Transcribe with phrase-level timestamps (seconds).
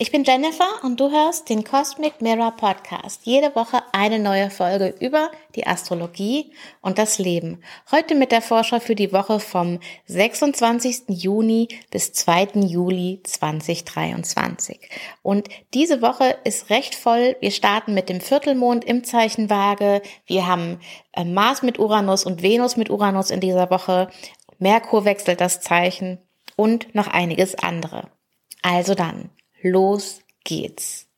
[0.00, 3.22] Ich bin Jennifer und du hörst den Cosmic Mirror Podcast.
[3.24, 7.64] Jede Woche eine neue Folge über die Astrologie und das Leben.
[7.90, 11.06] Heute mit der Vorschau für die Woche vom 26.
[11.08, 12.60] Juni bis 2.
[12.60, 14.88] Juli 2023.
[15.22, 17.34] Und diese Woche ist recht voll.
[17.40, 20.00] Wir starten mit dem Viertelmond im Zeichen Waage.
[20.26, 20.78] Wir haben
[21.12, 24.10] äh, Mars mit Uranus und Venus mit Uranus in dieser Woche.
[24.60, 26.18] Merkur wechselt das Zeichen
[26.54, 28.12] und noch einiges andere.
[28.62, 29.30] Also dann,
[29.62, 31.08] los geht's.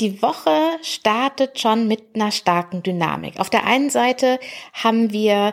[0.00, 3.40] Die Woche startet schon mit einer starken Dynamik.
[3.40, 4.38] Auf der einen Seite
[4.72, 5.52] haben wir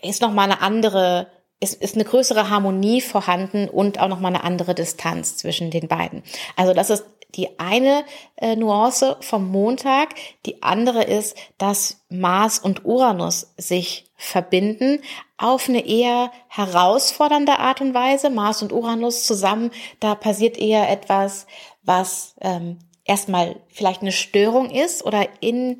[0.05, 1.27] ist noch mal eine andere
[1.59, 5.87] ist, ist eine größere Harmonie vorhanden und auch noch mal eine andere Distanz zwischen den
[5.87, 6.23] beiden.
[6.55, 8.05] Also das ist die eine
[8.37, 10.09] äh, Nuance vom Montag.
[10.45, 15.01] Die andere ist, dass Mars und Uranus sich verbinden
[15.37, 18.29] auf eine eher herausfordernde Art und Weise.
[18.29, 21.45] Mars und Uranus zusammen, da passiert eher etwas,
[21.83, 25.77] was ähm, erstmal vielleicht eine Störung ist oder in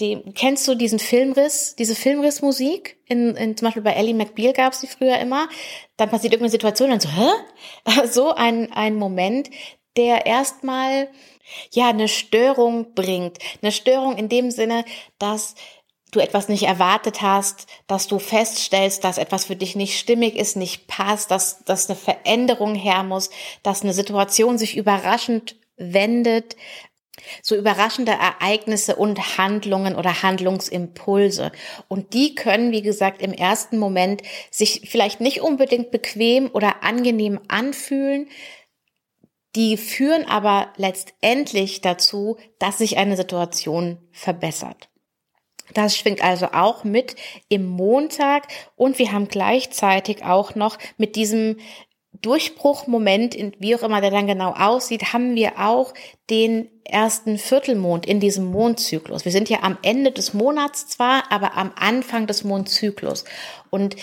[0.00, 2.98] dem, kennst du diesen Filmriss, diese Filmrissmusik?
[3.06, 5.48] In, in, zum Beispiel bei Ellie McBeal gab es die früher immer.
[5.96, 8.06] Dann passiert irgendeine Situation und so, hä?
[8.10, 9.50] So ein, ein Moment,
[9.96, 11.08] der erstmal,
[11.72, 13.38] ja, eine Störung bringt.
[13.62, 14.84] Eine Störung in dem Sinne,
[15.18, 15.54] dass
[16.12, 20.56] du etwas nicht erwartet hast, dass du feststellst, dass etwas für dich nicht stimmig ist,
[20.56, 23.30] nicht passt, dass, dass eine Veränderung her muss,
[23.62, 26.56] dass eine Situation sich überraschend wendet,
[27.42, 31.52] so überraschende Ereignisse und Handlungen oder Handlungsimpulse.
[31.88, 37.40] Und die können, wie gesagt, im ersten Moment sich vielleicht nicht unbedingt bequem oder angenehm
[37.48, 38.28] anfühlen.
[39.54, 44.90] Die führen aber letztendlich dazu, dass sich eine Situation verbessert.
[45.74, 47.16] Das schwingt also auch mit
[47.48, 51.56] im Montag und wir haben gleichzeitig auch noch mit diesem
[52.22, 55.92] Durchbruchmoment, wie auch immer der dann genau aussieht, haben wir auch
[56.30, 59.24] den ersten Viertelmond in diesem Mondzyklus.
[59.24, 63.24] Wir sind ja am Ende des Monats zwar, aber am Anfang des Mondzyklus.
[63.70, 63.96] Und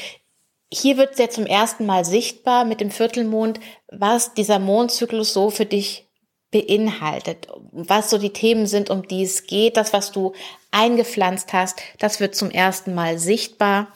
[0.72, 5.66] hier wird ja zum ersten Mal sichtbar mit dem Viertelmond, was dieser Mondzyklus so für
[5.66, 6.10] dich
[6.52, 10.34] beinhaltet, was so die Themen sind, um die es geht, das, was du
[10.72, 13.94] eingepflanzt hast, das wird zum ersten Mal sichtbar.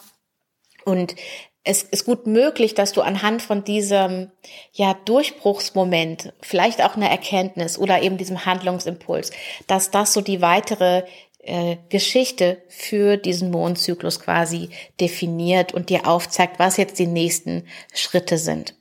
[0.83, 1.15] Und
[1.67, 4.31] es ist gut möglich, dass du anhand von diesem
[4.71, 9.31] ja Durchbruchsmoment, vielleicht auch eine Erkenntnis oder eben diesem Handlungsimpuls,
[9.67, 11.03] dass das so die weitere
[11.39, 14.69] äh, Geschichte für diesen Mondzyklus quasi
[14.99, 18.73] definiert und dir aufzeigt, was jetzt die nächsten Schritte sind.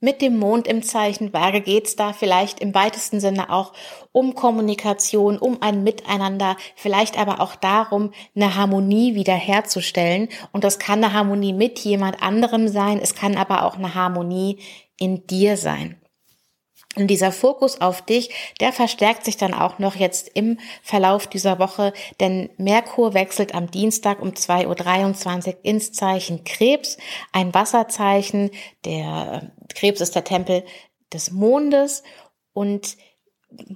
[0.00, 3.72] Mit dem Mond im Zeichen Waage geht's da vielleicht im weitesten Sinne auch
[4.12, 10.28] um Kommunikation, um ein Miteinander, vielleicht aber auch darum, eine Harmonie wiederherzustellen.
[10.52, 14.58] Und das kann eine Harmonie mit jemand anderem sein, es kann aber auch eine Harmonie
[14.98, 16.00] in dir sein.
[16.98, 21.58] Und dieser Fokus auf dich, der verstärkt sich dann auch noch jetzt im Verlauf dieser
[21.58, 26.96] Woche, denn Merkur wechselt am Dienstag um 2.23 Uhr ins Zeichen Krebs,
[27.32, 28.50] ein Wasserzeichen.
[28.84, 30.64] Der äh, Krebs ist der Tempel
[31.12, 32.02] des Mondes
[32.52, 32.96] und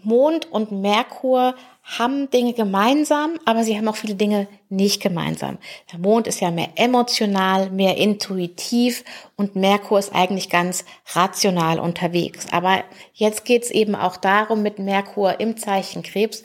[0.05, 5.59] Mond und Merkur haben Dinge gemeinsam, aber sie haben auch viele Dinge nicht gemeinsam.
[5.91, 9.03] Der Mond ist ja mehr emotional, mehr intuitiv
[9.37, 10.85] und Merkur ist eigentlich ganz
[11.15, 12.47] rational unterwegs.
[12.53, 12.85] Aber
[13.15, 16.43] jetzt geht's eben auch darum, mit Merkur im Zeichen Krebs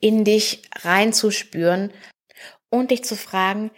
[0.00, 1.92] in dich reinzuspüren
[2.70, 3.70] und dich zu fragen,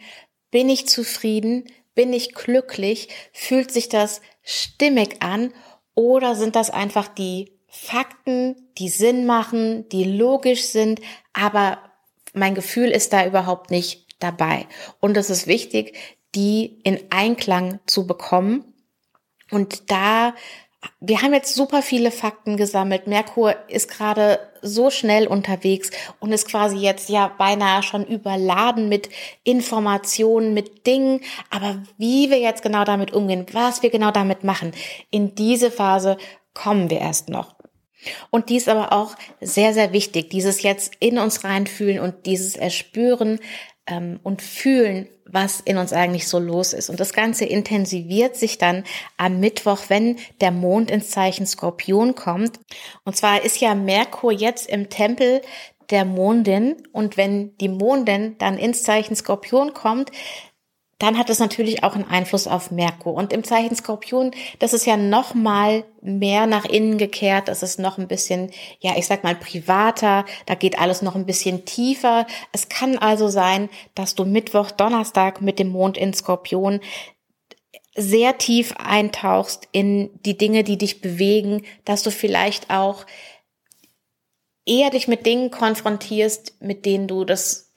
[0.50, 1.64] bin ich zufrieden?
[1.94, 3.08] Bin ich glücklich?
[3.32, 5.52] Fühlt sich das stimmig an?
[5.94, 11.00] Oder sind das einfach die Fakten, die Sinn machen, die logisch sind,
[11.32, 11.78] aber
[12.34, 14.66] mein Gefühl ist da überhaupt nicht dabei.
[15.00, 15.96] Und es ist wichtig,
[16.34, 18.74] die in Einklang zu bekommen.
[19.50, 20.34] Und da
[21.00, 23.06] wir haben jetzt super viele Fakten gesammelt.
[23.06, 29.08] Merkur ist gerade so schnell unterwegs und ist quasi jetzt ja beinahe schon überladen mit
[29.44, 31.20] Informationen, mit Dingen.
[31.50, 34.72] Aber wie wir jetzt genau damit umgehen, was wir genau damit machen,
[35.10, 36.16] in diese Phase
[36.52, 37.54] kommen wir erst noch.
[38.30, 43.38] Und dies aber auch sehr, sehr wichtig, dieses jetzt in uns reinfühlen und dieses Erspüren
[43.86, 46.90] ähm, und fühlen, was in uns eigentlich so los ist.
[46.90, 48.84] Und das Ganze intensiviert sich dann
[49.16, 52.60] am Mittwoch, wenn der Mond ins Zeichen Skorpion kommt.
[53.04, 55.40] Und zwar ist ja Merkur jetzt im Tempel
[55.90, 60.10] der Mondin und wenn die Mondin dann ins Zeichen Skorpion kommt,
[61.02, 63.14] dann hat es natürlich auch einen Einfluss auf Merkur.
[63.14, 67.48] Und im Zeichen Skorpion, das ist ja noch mal mehr nach innen gekehrt.
[67.48, 70.24] Das ist noch ein bisschen, ja, ich sag mal privater.
[70.46, 72.24] Da geht alles noch ein bisschen tiefer.
[72.52, 76.78] Es kann also sein, dass du Mittwoch, Donnerstag mit dem Mond in Skorpion
[77.96, 83.06] sehr tief eintauchst in die Dinge, die dich bewegen, dass du vielleicht auch
[84.64, 87.71] eher dich mit Dingen konfrontierst, mit denen du das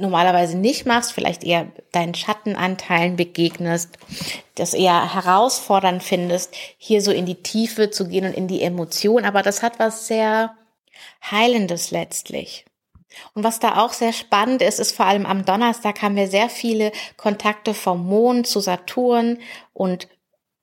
[0.00, 3.98] normalerweise nicht machst, vielleicht eher deinen Schattenanteilen begegnest,
[4.54, 9.24] das eher herausfordernd findest, hier so in die Tiefe zu gehen und in die Emotion.
[9.24, 10.54] Aber das hat was sehr
[11.30, 12.64] Heilendes letztlich.
[13.34, 16.48] Und was da auch sehr spannend ist, ist vor allem am Donnerstag haben wir sehr
[16.48, 19.38] viele Kontakte vom Mond zu Saturn
[19.72, 20.08] und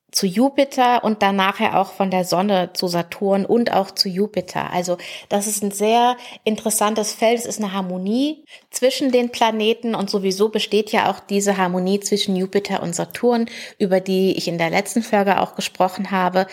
[0.10, 4.72] zu Jupiter und dann nachher auch von der Sonne zu Saturn und auch zu Jupiter.
[4.72, 6.16] Also das ist ein sehr
[6.46, 7.40] interessantes Feld.
[7.40, 12.38] Es ist eine Harmonie zwischen den Planeten und sowieso besteht ja auch diese Harmonie zwischen
[12.38, 13.50] Jupiter und Saturn,
[13.80, 16.48] über die ich in der letzten Folge auch gesprochen habe.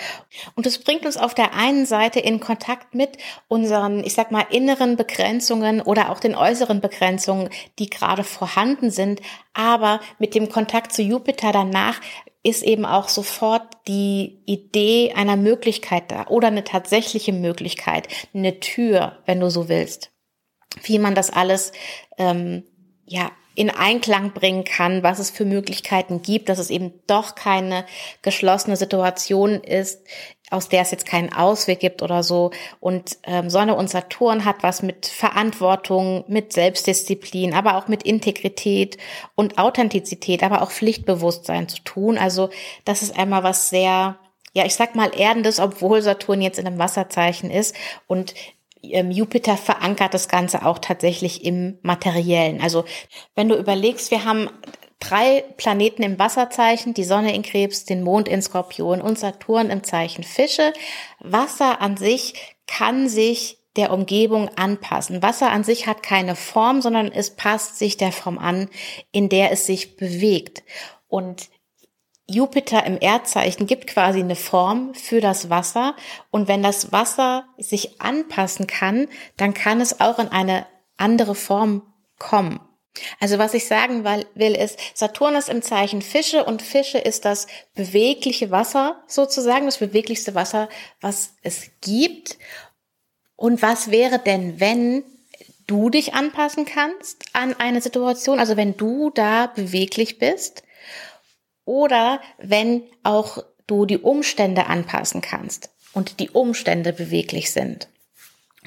[0.57, 4.47] Und es bringt uns auf der einen Seite in Kontakt mit unseren, ich sag mal,
[4.51, 9.21] inneren Begrenzungen oder auch den äußeren Begrenzungen, die gerade vorhanden sind.
[9.53, 12.01] Aber mit dem Kontakt zu Jupiter danach
[12.45, 19.19] ist eben auch sofort die Idee einer Möglichkeit da oder eine tatsächliche Möglichkeit, eine Tür,
[19.27, 20.13] wenn du so willst,
[20.83, 21.73] wie man das alles
[22.19, 22.63] ähm,
[23.07, 27.87] ja in Einklang bringen kann, was es für Möglichkeiten gibt, dass es eben doch keine
[28.23, 30.05] geschlossene Situation ist,
[30.55, 32.51] aus der es jetzt keinen Ausweg gibt oder so.
[32.81, 38.97] Und ähm, Sonne und Saturn hat was mit Verantwortung, mit Selbstdisziplin, aber auch mit Integrität
[39.35, 42.19] und Authentizität, aber auch Pflichtbewusstsein zu tun.
[42.19, 42.51] Also
[42.85, 44.17] das ist einmal was sehr,
[44.53, 47.75] ja, ich sag mal erdendes, obwohl Saturn jetzt in einem Wasserzeichen ist
[48.07, 48.35] und
[48.83, 52.61] ähm, Jupiter verankert das Ganze auch tatsächlich im Materiellen.
[52.61, 52.85] Also
[53.35, 54.51] wenn du überlegst, wir haben
[55.09, 59.85] drei Planeten im Wasserzeichen, die Sonne in Krebs, den Mond in Skorpion und Saturn im
[59.85, 60.73] Zeichen Fische.
[61.21, 65.23] Wasser an sich kann sich der Umgebung anpassen.
[65.23, 68.69] Wasser an sich hat keine Form, sondern es passt sich der Form an,
[69.11, 70.63] in der es sich bewegt.
[71.09, 71.49] Und
[72.27, 75.95] Jupiter im Erdzeichen gibt quasi eine Form für das Wasser.
[76.31, 80.67] Und wenn das Wasser sich anpassen kann, dann kann es auch in eine
[80.97, 81.83] andere Form
[82.19, 82.61] kommen.
[83.19, 87.47] Also was ich sagen will, ist, Saturn ist im Zeichen Fische und Fische ist das
[87.75, 90.69] bewegliche Wasser sozusagen, das beweglichste Wasser,
[91.01, 92.39] was es gibt.
[93.37, 95.03] Und was wäre denn, wenn
[95.67, 100.63] du dich anpassen kannst an eine Situation, also wenn du da beweglich bist
[101.65, 107.89] oder wenn auch du die Umstände anpassen kannst und die Umstände beweglich sind.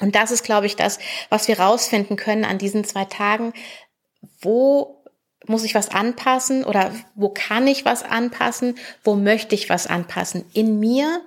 [0.00, 0.98] Und das ist, glaube ich, das,
[1.28, 3.52] was wir rausfinden können an diesen zwei Tagen,
[4.40, 5.04] wo
[5.46, 10.44] muss ich was anpassen oder wo kann ich was anpassen, wo möchte ich was anpassen,
[10.52, 11.22] in mir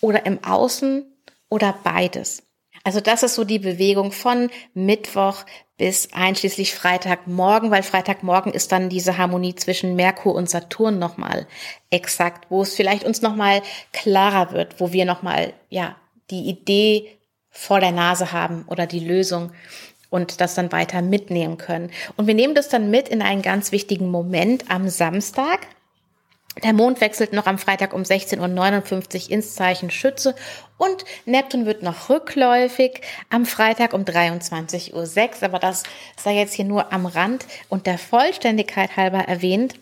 [0.00, 1.04] oder im Außen
[1.48, 2.42] oder beides.
[2.84, 5.44] Also das ist so die Bewegung von Mittwoch
[5.76, 11.46] bis einschließlich Freitagmorgen, weil Freitagmorgen ist dann diese Harmonie zwischen Merkur und Saturn nochmal
[11.90, 15.96] exakt, wo es vielleicht uns nochmal klarer wird, wo wir nochmal, ja,
[16.30, 17.18] die Idee
[17.50, 19.52] vor der Nase haben oder die Lösung
[20.10, 21.90] und das dann weiter mitnehmen können.
[22.16, 25.66] Und wir nehmen das dann mit in einen ganz wichtigen Moment am Samstag.
[26.64, 30.34] Der Mond wechselt noch am Freitag um 16.59 Uhr ins Zeichen Schütze
[30.76, 33.00] und Neptun wird noch rückläufig
[33.30, 35.42] am Freitag um 23.06 Uhr.
[35.42, 35.84] Aber das
[36.16, 39.74] sei jetzt hier nur am Rand und der Vollständigkeit halber erwähnt.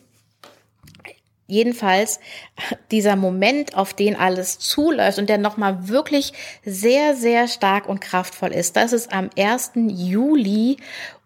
[1.46, 2.20] Jedenfalls
[2.90, 6.32] dieser Moment, auf den alles zuläuft und der nochmal wirklich
[6.64, 9.72] sehr, sehr stark und kraftvoll ist, das ist am 1.
[9.88, 10.76] Juli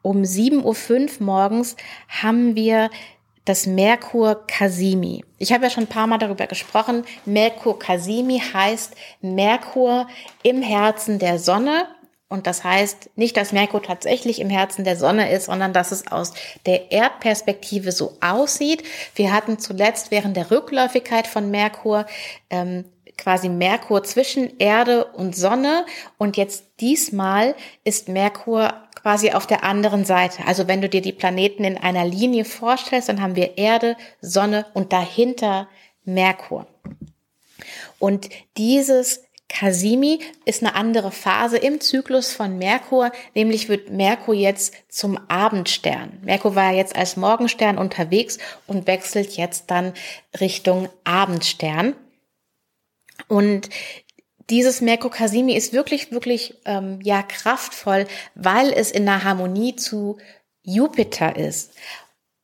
[0.03, 1.77] um 7.05 Uhr morgens
[2.09, 2.91] haben wir
[3.45, 5.25] das Merkur Casimi.
[5.39, 7.05] Ich habe ja schon ein paar Mal darüber gesprochen.
[7.25, 10.07] Merkur Casimi heißt Merkur
[10.43, 11.87] im Herzen der Sonne
[12.31, 16.07] und das heißt nicht, dass Merkur tatsächlich im Herzen der Sonne ist, sondern dass es
[16.11, 16.33] aus
[16.65, 18.85] der Erdperspektive so aussieht.
[19.17, 22.07] Wir hatten zuletzt während der Rückläufigkeit von Merkur
[22.49, 22.85] ähm,
[23.19, 25.85] quasi Merkur zwischen Erde und Sonne
[26.19, 30.45] und jetzt diesmal ist Merkur quasi auf der anderen Seite.
[30.47, 34.67] Also wenn du dir die Planeten in einer Linie vorstellst, dann haben wir Erde, Sonne
[34.73, 35.69] und dahinter
[36.05, 36.67] Merkur.
[37.99, 44.75] Und dieses Kasimi ist eine andere Phase im Zyklus von Merkur, nämlich wird Merkur jetzt
[44.89, 46.19] zum Abendstern.
[46.23, 49.93] Merkur war jetzt als Morgenstern unterwegs und wechselt jetzt dann
[50.41, 51.97] Richtung Abendstern.
[53.29, 53.69] Und
[54.49, 60.19] dieses Merkur Kasimi ist wirklich, wirklich ähm, ja kraftvoll, weil es in der Harmonie zu
[60.63, 61.75] Jupiter ist.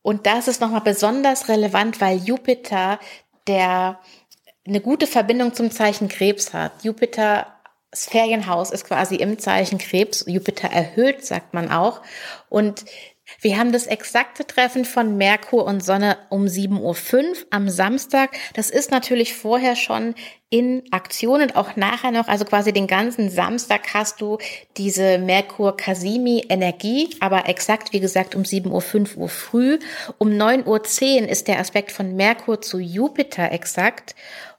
[0.01, 2.99] Und das ist nochmal besonders relevant, weil Jupiter
[3.47, 3.99] der
[4.67, 6.83] eine gute Verbindung zum Zeichen Krebs hat.
[6.83, 7.47] Jupiter
[7.89, 10.25] das Ferienhaus ist quasi im Zeichen Krebs.
[10.27, 12.01] Jupiter erhöht, sagt man auch.
[12.49, 12.83] Und
[13.41, 18.37] wir haben das exakte Treffen von Merkur und Sonne um 7.05 Uhr am Samstag.
[18.53, 20.15] Das ist natürlich vorher schon
[20.49, 24.37] in Aktion und auch nachher noch, also quasi den ganzen Samstag hast du
[24.77, 29.79] diese Merkur-Kasimi-Energie, aber exakt, wie gesagt, um 7.05 Uhr Uhr früh.
[30.17, 34.15] Um 9.10 Uhr ist der Aspekt von Merkur zu Jupiter exakt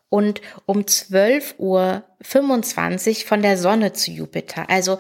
[0.09, 4.69] und um 12.25 Uhr von der Sonne zu Jupiter.
[4.69, 4.99] Also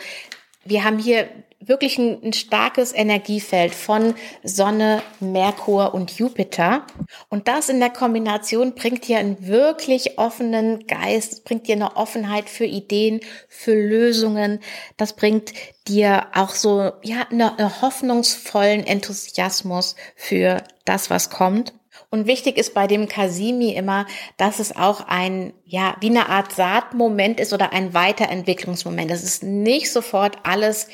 [0.65, 1.29] wir haben hier
[1.61, 6.87] wirklich ein, ein, starkes Energiefeld von Sonne, Merkur und Jupiter.
[7.29, 12.49] Und das in der Kombination bringt dir einen wirklich offenen Geist, bringt dir eine Offenheit
[12.49, 14.61] für Ideen, für Lösungen.
[14.97, 15.53] Das bringt
[15.89, 21.73] dir auch so, ja, einen eine hoffnungsvollen Enthusiasmus für das, was kommt.
[22.11, 24.07] Und wichtig ist bei dem Kasimi immer,
[24.39, 29.11] dass es auch ein, ja, wie eine Art Saatmoment ist oder ein Weiterentwicklungsmoment.
[29.11, 30.89] Es ist nicht sofort alles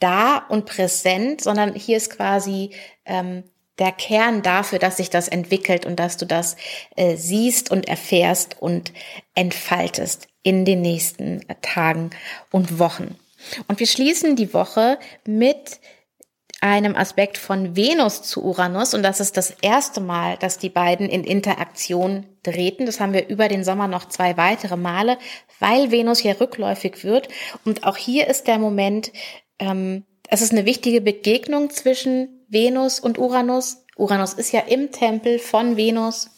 [0.00, 2.70] da und präsent, sondern hier ist quasi
[3.04, 3.44] ähm,
[3.78, 6.56] der Kern dafür, dass sich das entwickelt und dass du das
[6.96, 8.92] äh, siehst und erfährst und
[9.34, 12.10] entfaltest in den nächsten Tagen
[12.50, 13.16] und Wochen.
[13.68, 15.80] Und wir schließen die Woche mit
[16.66, 21.08] einem Aspekt von Venus zu Uranus und das ist das erste Mal, dass die beiden
[21.08, 22.86] in Interaktion treten.
[22.86, 25.18] Das haben wir über den Sommer noch zwei weitere Male,
[25.58, 27.28] weil Venus hier rückläufig wird.
[27.64, 29.12] Und auch hier ist der Moment,
[29.58, 33.84] ähm, es ist eine wichtige Begegnung zwischen Venus und Uranus.
[33.96, 36.30] Uranus ist ja im Tempel von Venus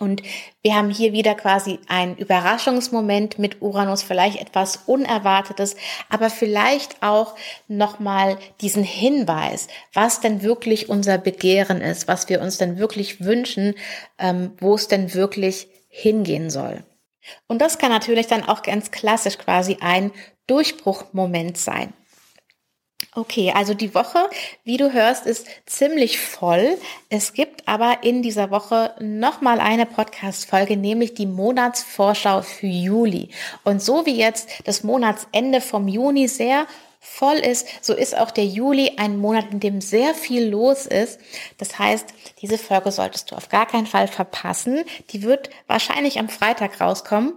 [0.00, 0.22] und
[0.62, 5.76] wir haben hier wieder quasi ein Überraschungsmoment mit Uranus, vielleicht etwas Unerwartetes,
[6.08, 7.36] aber vielleicht auch
[7.68, 13.74] nochmal diesen Hinweis, was denn wirklich unser Begehren ist, was wir uns denn wirklich wünschen,
[14.18, 16.82] ähm, wo es denn wirklich hingehen soll.
[17.46, 20.12] Und das kann natürlich dann auch ganz klassisch quasi ein
[20.46, 21.92] Durchbruchmoment sein.
[23.16, 24.30] Okay, also die Woche,
[24.62, 26.78] wie du hörst, ist ziemlich voll.
[27.08, 33.30] Es gibt aber in dieser Woche nochmal eine Podcast-Folge, nämlich die Monatsvorschau für Juli.
[33.64, 36.66] Und so wie jetzt das Monatsende vom Juni sehr
[37.00, 41.18] voll ist, so ist auch der Juli ein Monat, in dem sehr viel los ist.
[41.58, 44.84] Das heißt, diese Folge solltest du auf gar keinen Fall verpassen.
[45.10, 47.32] Die wird wahrscheinlich am Freitag rauskommen.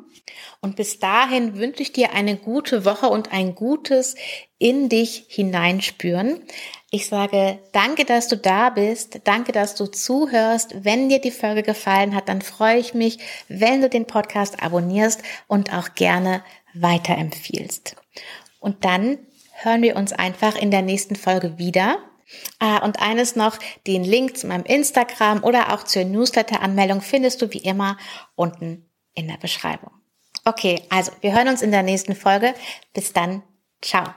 [0.61, 4.15] Und bis dahin wünsche ich dir eine gute Woche und ein gutes
[4.57, 6.41] in dich hineinspüren.
[6.89, 9.21] Ich sage danke, dass du da bist.
[9.23, 10.85] Danke, dass du zuhörst.
[10.85, 15.21] Wenn dir die Folge gefallen hat, dann freue ich mich, wenn du den Podcast abonnierst
[15.47, 17.95] und auch gerne weiterempfiehlst.
[18.59, 19.17] Und dann
[19.53, 21.97] hören wir uns einfach in der nächsten Folge wieder.
[22.59, 27.51] Ah, und eines noch, den Link zu meinem Instagram oder auch zur Newsletter-Anmeldung findest du
[27.51, 27.97] wie immer
[28.35, 29.91] unten in der Beschreibung.
[30.45, 32.53] Okay, also wir hören uns in der nächsten Folge.
[32.93, 33.43] Bis dann.
[33.81, 34.13] Ciao.